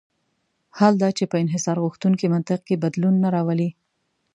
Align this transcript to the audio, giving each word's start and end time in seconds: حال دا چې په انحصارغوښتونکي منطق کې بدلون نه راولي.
حال 0.77 0.93
دا 1.03 1.09
چې 1.17 1.23
په 1.31 1.35
انحصارغوښتونکي 1.43 2.25
منطق 2.33 2.59
کې 2.67 2.81
بدلون 2.83 3.15
نه 3.23 3.29
راولي. 3.35 3.69